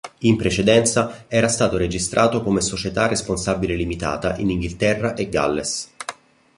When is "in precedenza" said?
0.21-1.25